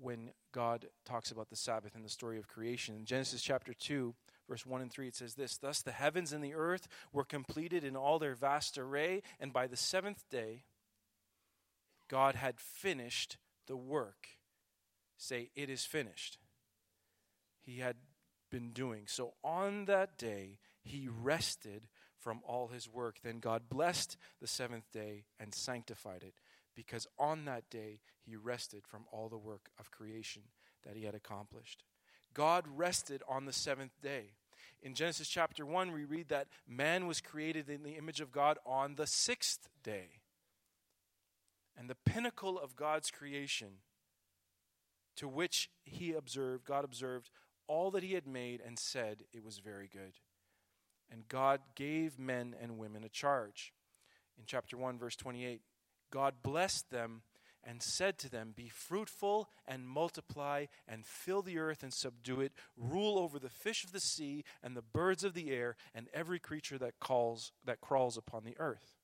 [0.00, 2.94] when God talks about the Sabbath in the story of creation.
[2.94, 4.14] In Genesis chapter 2,
[4.48, 7.84] verse 1 and 3, it says this Thus the heavens and the earth were completed
[7.84, 10.64] in all their vast array, and by the seventh day,
[12.08, 14.28] God had finished the work.
[15.16, 16.38] Say, it is finished.
[17.62, 17.96] He had
[18.50, 19.04] been doing.
[19.06, 21.88] So on that day, he rested
[22.22, 23.16] from all his work.
[23.22, 26.34] Then God blessed the seventh day and sanctified it
[26.74, 30.42] because on that day he rested from all the work of creation
[30.84, 31.84] that he had accomplished.
[32.34, 34.32] God rested on the seventh day.
[34.82, 38.58] In Genesis chapter 1, we read that man was created in the image of God
[38.64, 40.20] on the sixth day.
[41.76, 43.78] And the pinnacle of God's creation,
[45.16, 47.30] to which he observed, God observed
[47.66, 50.12] all that he had made and said it was very good.
[51.12, 53.72] And God gave men and women a charge.
[54.38, 55.60] In chapter 1, verse 28,
[56.10, 57.22] God blessed them
[57.64, 62.52] and said to them, Be fruitful and multiply and fill the earth and subdue it,
[62.76, 66.38] rule over the fish of the sea and the birds of the air and every
[66.38, 68.96] creature that calls that crawls upon the earth.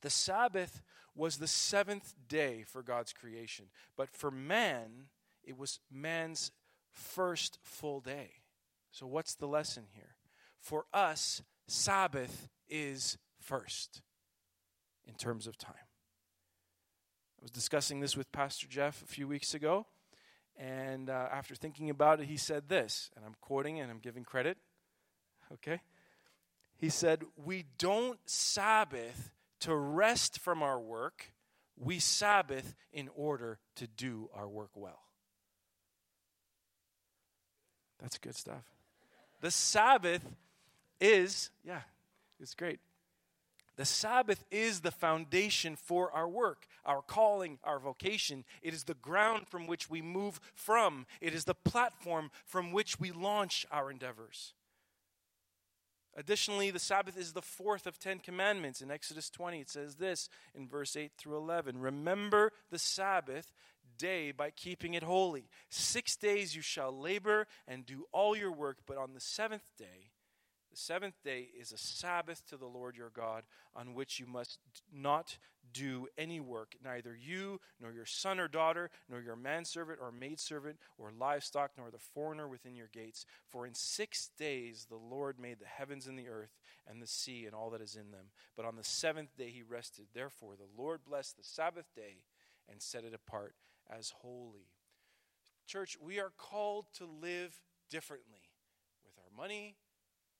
[0.00, 0.82] The Sabbath
[1.14, 5.08] was the seventh day for God's creation, but for man,
[5.44, 6.52] it was man's
[6.90, 8.30] first full day.
[8.90, 10.16] So, what's the lesson here?
[10.62, 14.00] For us, Sabbath is first
[15.06, 15.74] in terms of time.
[15.74, 19.86] I was discussing this with Pastor Jeff a few weeks ago,
[20.56, 24.22] and uh, after thinking about it, he said this, and I'm quoting and I'm giving
[24.22, 24.56] credit.
[25.52, 25.80] Okay?
[26.78, 31.32] He said, We don't Sabbath to rest from our work,
[31.76, 35.02] we Sabbath in order to do our work well.
[38.00, 38.64] That's good stuff.
[39.40, 40.24] The Sabbath
[41.02, 41.82] is, yeah,
[42.40, 42.80] it's great.
[43.76, 48.44] The Sabbath is the foundation for our work, our calling, our vocation.
[48.60, 53.00] It is the ground from which we move from, it is the platform from which
[53.00, 54.54] we launch our endeavors.
[56.14, 58.82] Additionally, the Sabbath is the fourth of Ten Commandments.
[58.82, 63.54] In Exodus 20, it says this in verse 8 through 11 Remember the Sabbath
[63.96, 65.48] day by keeping it holy.
[65.70, 70.11] Six days you shall labor and do all your work, but on the seventh day,
[70.72, 73.44] the seventh day is a Sabbath to the Lord your God,
[73.76, 74.58] on which you must
[74.92, 75.36] not
[75.72, 80.78] do any work, neither you, nor your son or daughter, nor your manservant or maidservant,
[80.96, 83.26] or livestock, nor the foreigner within your gates.
[83.48, 86.56] For in six days the Lord made the heavens and the earth,
[86.88, 88.30] and the sea, and all that is in them.
[88.56, 90.06] But on the seventh day he rested.
[90.14, 92.24] Therefore the Lord blessed the Sabbath day
[92.70, 93.54] and set it apart
[93.90, 94.70] as holy.
[95.66, 97.60] Church, we are called to live
[97.90, 98.50] differently
[99.04, 99.76] with our money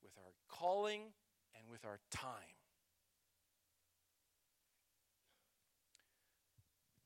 [0.02, 1.12] with our calling,
[1.56, 2.56] and with our time.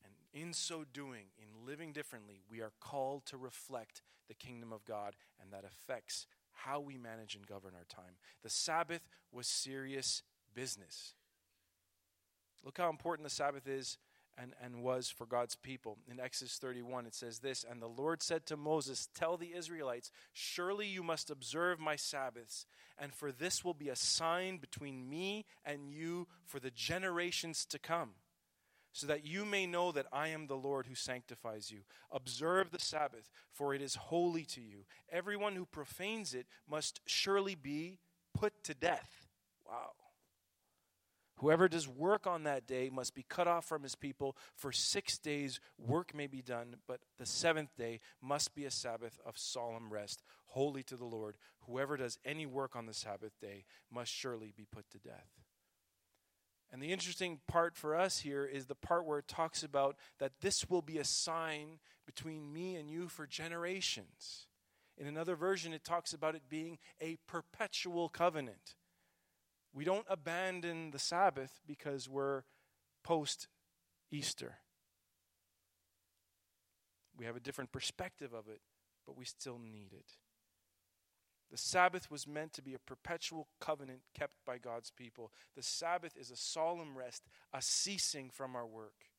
[0.03, 4.85] And in so doing, in living differently, we are called to reflect the kingdom of
[4.85, 8.15] God, and that affects how we manage and govern our time.
[8.43, 10.23] The Sabbath was serious
[10.53, 11.13] business.
[12.63, 13.97] Look how important the Sabbath is
[14.37, 15.97] and, and was for God's people.
[16.09, 20.11] In Exodus 31, it says this And the Lord said to Moses, Tell the Israelites,
[20.33, 22.65] Surely you must observe my Sabbaths,
[22.99, 27.79] and for this will be a sign between me and you for the generations to
[27.79, 28.11] come,
[28.93, 31.79] so that you may know that I am the Lord who sanctifies you.
[32.11, 34.85] Observe the Sabbath, for it is holy to you.
[35.11, 37.99] Everyone who profanes it must surely be
[38.33, 39.27] put to death.
[39.67, 39.91] Wow.
[41.37, 44.35] Whoever does work on that day must be cut off from his people.
[44.55, 49.19] For six days work may be done, but the seventh day must be a Sabbath
[49.25, 51.37] of solemn rest, holy to the Lord.
[51.67, 55.29] Whoever does any work on the Sabbath day must surely be put to death.
[56.71, 60.41] And the interesting part for us here is the part where it talks about that
[60.41, 64.47] this will be a sign between me and you for generations.
[64.97, 68.73] In another version, it talks about it being a perpetual covenant.
[69.77, 72.41] We don't abandon the Sabbath because we're
[73.03, 73.47] post
[74.09, 74.55] Easter.
[77.15, 78.61] We have a different perspective of it,
[79.05, 80.13] but we still need it.
[81.51, 85.31] The Sabbath was meant to be a perpetual covenant kept by God's people.
[85.55, 89.11] The Sabbath is a solemn rest, a ceasing from our work.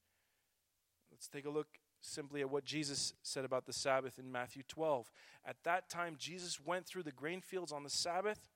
[1.13, 5.13] Let's take a look simply at what Jesus said about the Sabbath in Matthew 12.
[5.47, 8.49] At that time, Jesus went through the grain fields on the Sabbath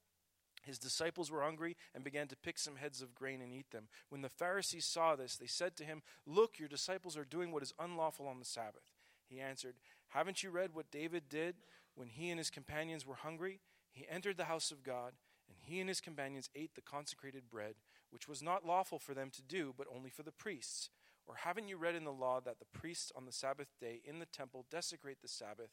[0.62, 3.88] his disciples were hungry and began to pick some heads of grain and eat them.
[4.08, 7.62] When the Pharisees saw this, they said to him, Look, your disciples are doing what
[7.62, 8.92] is unlawful on the Sabbath.
[9.28, 9.74] He answered,
[10.08, 11.56] Haven't you read what David did
[11.94, 13.60] when he and his companions were hungry?
[13.92, 15.12] He entered the house of God,
[15.48, 17.74] and he and his companions ate the consecrated bread,
[18.10, 20.88] which was not lawful for them to do, but only for the priests.
[21.26, 24.18] Or haven't you read in the law that the priests on the Sabbath day in
[24.18, 25.70] the temple desecrate the Sabbath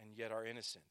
[0.00, 0.84] and yet are innocent?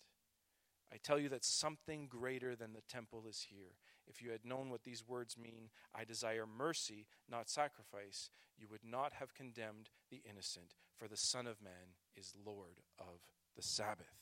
[0.92, 3.76] I tell you that something greater than the temple is here.
[4.08, 8.84] If you had known what these words mean, I desire mercy, not sacrifice, you would
[8.84, 14.22] not have condemned the innocent, for the Son of Man is Lord of the Sabbath.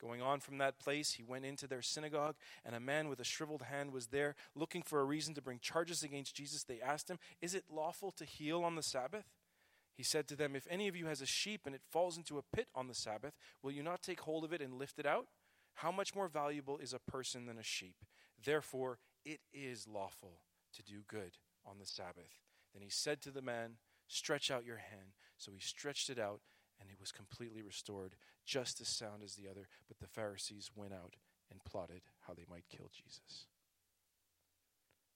[0.00, 3.24] Going on from that place, he went into their synagogue, and a man with a
[3.24, 6.62] shriveled hand was there, looking for a reason to bring charges against Jesus.
[6.62, 9.26] They asked him, Is it lawful to heal on the Sabbath?
[9.96, 12.38] He said to them, If any of you has a sheep and it falls into
[12.38, 15.06] a pit on the Sabbath, will you not take hold of it and lift it
[15.06, 15.26] out?
[15.78, 17.94] How much more valuable is a person than a sheep?
[18.44, 20.40] Therefore, it is lawful
[20.74, 22.40] to do good on the Sabbath.
[22.72, 23.76] Then he said to the man,
[24.08, 25.12] Stretch out your hand.
[25.36, 26.40] So he stretched it out,
[26.80, 29.68] and it was completely restored, just as sound as the other.
[29.86, 31.14] But the Pharisees went out
[31.48, 33.46] and plotted how they might kill Jesus.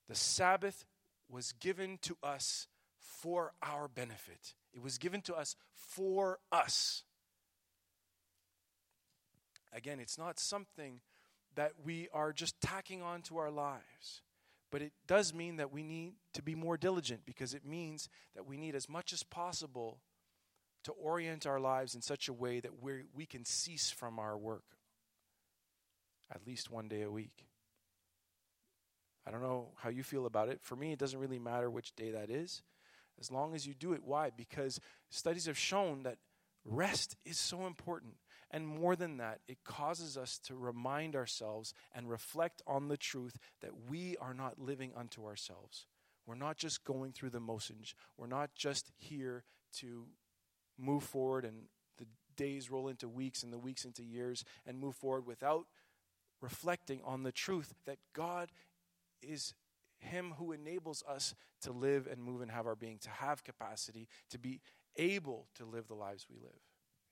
[0.09, 0.85] The Sabbath
[1.29, 2.69] was given to us
[3.01, 7.03] for our benefit, it was given to us for us.
[9.73, 11.01] Again, it's not something
[11.55, 14.23] that we are just tacking on to our lives.
[14.71, 18.47] But it does mean that we need to be more diligent because it means that
[18.47, 19.99] we need as much as possible
[20.85, 24.37] to orient our lives in such a way that we we can cease from our
[24.37, 24.65] work.
[26.35, 27.47] at least one day a week.
[29.27, 30.61] I don't know how you feel about it.
[30.63, 32.63] For me, it doesn't really matter which day that is,
[33.21, 34.03] as long as you do it.
[34.03, 34.31] Why?
[34.31, 36.19] Because studies have shown that
[36.65, 38.15] rest is so important.
[38.53, 43.39] And more than that, it causes us to remind ourselves and reflect on the truth
[43.63, 45.87] that we are not living unto ourselves.
[46.27, 47.95] We're not just going through the motions.
[48.19, 49.45] We're not just here
[49.79, 50.05] to
[50.79, 51.65] move forward and
[51.99, 55.67] the days roll into weeks and the weeks into years and move forward without
[56.41, 58.51] reflecting on the truth that God
[59.23, 59.55] is
[59.99, 64.09] Him who enables us to live and move and have our being, to have capacity,
[64.31, 64.61] to be
[64.97, 66.61] able to live the lives we live.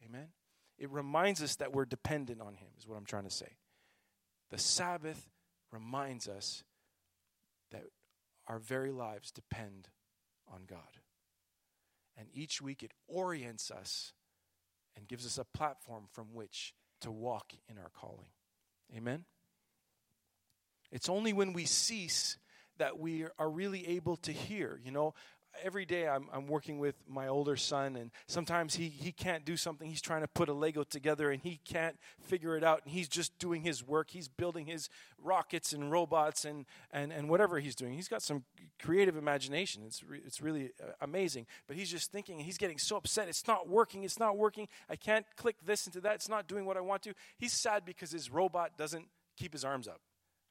[0.04, 0.28] Amen?
[0.80, 3.54] It reminds us that we're dependent on Him, is what I'm trying to say.
[4.50, 5.28] The Sabbath
[5.70, 6.64] reminds us
[7.70, 7.84] that
[8.48, 9.88] our very lives depend
[10.52, 10.98] on God.
[12.16, 14.14] And each week it orients us
[14.96, 18.30] and gives us a platform from which to walk in our calling.
[18.96, 19.24] Amen?
[20.90, 22.38] It's only when we cease
[22.78, 24.80] that we are really able to hear.
[24.82, 25.14] You know,
[25.62, 29.56] every day I'm, I'm working with my older son, and sometimes he, he can't do
[29.56, 29.88] something.
[29.88, 32.82] He's trying to put a Lego together and he can't figure it out.
[32.84, 34.10] And he's just doing his work.
[34.10, 34.88] He's building his
[35.22, 37.94] rockets and robots and, and, and whatever he's doing.
[37.94, 38.44] He's got some
[38.80, 39.82] creative imagination.
[39.86, 41.46] It's, re, it's really uh, amazing.
[41.66, 43.28] But he's just thinking, he's getting so upset.
[43.28, 44.04] It's not working.
[44.04, 44.68] It's not working.
[44.88, 46.14] I can't click this into that.
[46.14, 47.14] It's not doing what I want to.
[47.38, 49.06] He's sad because his robot doesn't
[49.36, 50.00] keep his arms up.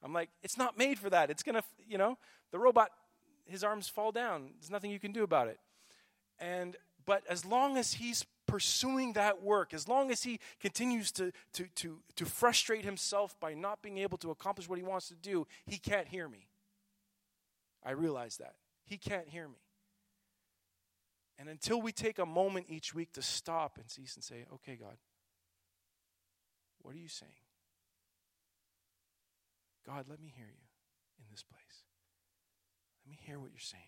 [0.02, 1.30] I'm like, it's not made for that.
[1.30, 2.16] It's going to, you know,
[2.52, 2.90] the robot
[3.46, 4.50] his arms fall down.
[4.60, 5.58] There's nothing you can do about it.
[6.38, 6.76] And
[7.06, 11.66] but as long as he's pursuing that work, as long as he continues to, to,
[11.76, 15.46] to, to frustrate himself by not being able to accomplish what he wants to do,
[15.66, 16.48] he can't hear me.
[17.84, 18.54] I realize that.
[18.84, 19.62] He can't hear me.
[21.38, 24.76] And until we take a moment each week to stop and cease and say, okay,
[24.76, 24.96] God,
[26.82, 27.32] what are you saying?
[29.86, 30.68] God, let me hear you
[31.18, 31.84] in this place.
[33.04, 33.82] Let me hear what you're saying.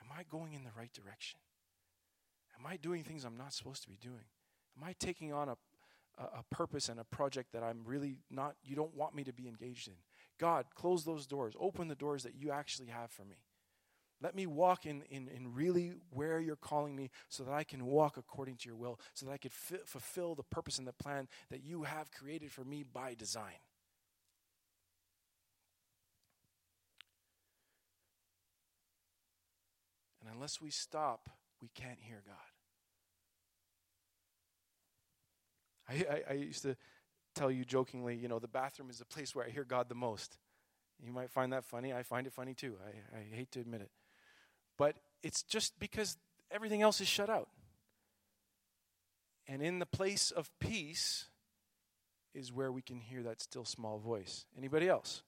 [0.00, 1.40] Am I going in the right direction?
[2.58, 4.24] Am I doing things I'm not supposed to be doing?
[4.76, 5.56] Am I taking on a,
[6.18, 9.32] a, a, purpose and a project that I'm really not, you don't want me to
[9.32, 9.94] be engaged in?
[10.38, 11.54] God, close those doors.
[11.58, 13.36] Open the doors that you actually have for me.
[14.22, 17.84] Let me walk in, in, in really where you're calling me so that I can
[17.84, 21.28] walk according to your will, so that I could fulfill the purpose and the plan
[21.50, 23.60] that you have created for me by design.
[30.36, 31.30] Unless we stop,
[31.62, 32.36] we can't hear God.
[35.88, 36.76] I, I, I, used to
[37.34, 39.94] tell you jokingly, you know, the bathroom is the place where I hear God the
[39.94, 40.36] most.
[41.02, 41.94] You might find that funny.
[41.94, 42.74] I find it funny too.
[42.84, 43.90] I, I hate to admit it.
[44.76, 46.18] But it's just because
[46.50, 47.48] everything else is shut out.
[49.46, 51.26] And in the place of peace
[52.34, 54.44] is where we can hear that still small voice.
[54.58, 55.22] Anybody else?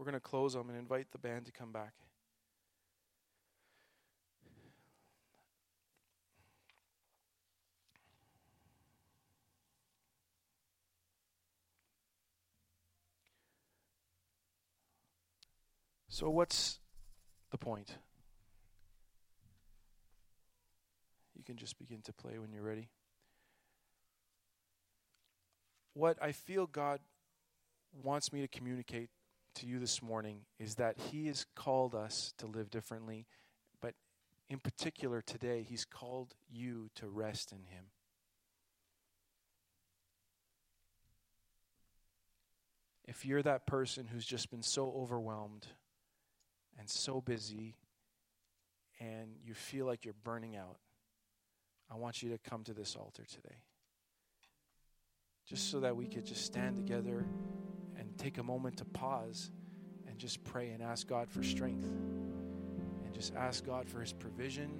[0.00, 0.54] We're going to close.
[0.54, 1.92] them and invite the band to come back.
[16.08, 16.78] So, what's
[17.50, 17.98] the point?
[21.36, 22.88] You can just begin to play when you're ready.
[25.92, 27.00] What I feel God
[27.92, 29.10] wants me to communicate
[29.56, 33.26] to you this morning is that He has called us to live differently,
[33.80, 33.94] but
[34.48, 37.84] in particular today, He's called you to rest in Him.
[43.06, 45.66] If you're that person who's just been so overwhelmed
[46.78, 47.74] and so busy
[49.00, 50.76] and you feel like you're burning out,
[51.90, 53.56] I want you to come to this altar today.
[55.48, 57.26] Just so that we could just stand together
[58.00, 59.50] and take a moment to pause
[60.08, 61.84] and just pray and ask God for strength.
[63.04, 64.70] And just ask God for His provision,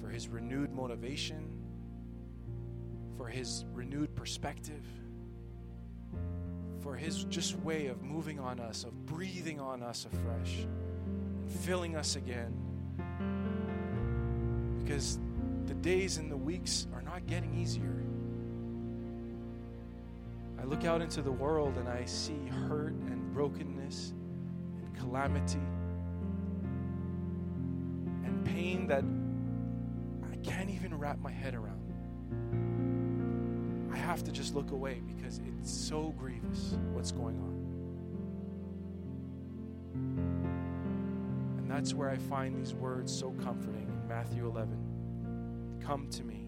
[0.00, 1.50] for His renewed motivation,
[3.16, 4.84] for His renewed perspective,
[6.80, 11.94] for His just way of moving on us, of breathing on us afresh, and filling
[11.94, 12.54] us again.
[14.78, 15.18] Because
[15.66, 18.02] the days and the weeks are not getting easier.
[20.70, 24.14] Look out into the world and I see hurt and brokenness
[24.78, 25.58] and calamity
[28.24, 29.02] and pain that
[30.32, 31.80] I can't even wrap my head around.
[33.92, 37.50] I have to just look away because it's so grievous what's going on.
[41.58, 45.80] And that's where I find these words so comforting in Matthew 11.
[45.84, 46.46] Come to me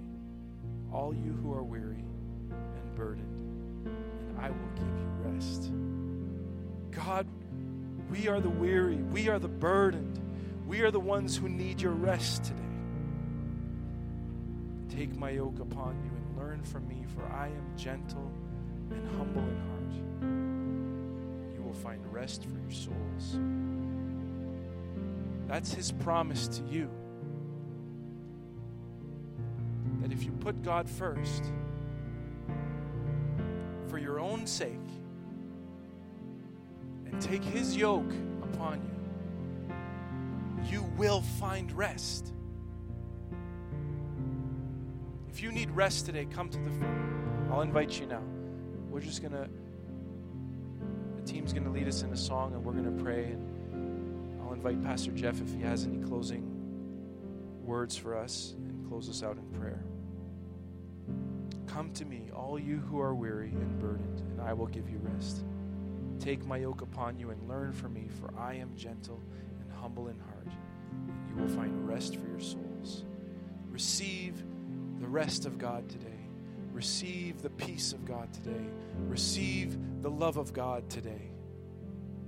[0.93, 2.05] all you who are weary
[2.51, 3.52] and burdened,
[4.43, 5.71] I will give you rest.
[6.91, 7.27] God,
[8.11, 10.19] we are the weary, we are the burdened,
[10.67, 12.59] we are the ones who need your rest today.
[14.89, 18.31] Take my yoke upon you and learn from me, for I am gentle
[18.91, 21.55] and humble in heart.
[21.57, 23.39] You will find rest for your souls.
[25.47, 26.91] That's his promise to you.
[30.01, 31.45] That if you put God first,
[34.23, 34.73] own sake,
[37.07, 38.13] and take his yoke
[38.43, 38.89] upon you,
[40.71, 42.33] you will find rest.
[45.29, 47.51] If you need rest today, come to the front.
[47.51, 48.23] I'll invite you now.
[48.91, 49.49] We're just going to,
[51.17, 53.25] the team's going to lead us in a song and we're going to pray.
[53.25, 56.49] And I'll invite Pastor Jeff if he has any closing
[57.65, 59.83] words for us and close us out in prayer.
[61.83, 65.01] Come to me, all you who are weary and burdened, and I will give you
[65.03, 65.43] rest.
[66.21, 69.21] Take my yoke upon you and learn from me, for I am gentle
[69.61, 73.05] and humble in heart, and you will find rest for your souls.
[73.69, 74.45] Receive
[75.01, 76.29] the rest of God today.
[76.73, 78.65] Receive the peace of God today.
[79.09, 81.33] Receive the love of God today.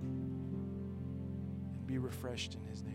[0.02, 2.93] And be refreshed in His name.